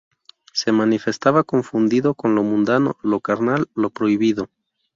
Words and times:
Se 0.51 0.71
manifestaba 0.71 1.43
confundido 1.43 2.15
con 2.15 2.33
lo 2.33 2.41
mundano, 2.41 2.97
lo 3.03 3.19
carnal, 3.19 3.69
lo 3.75 3.91
prohibido. 3.91 4.49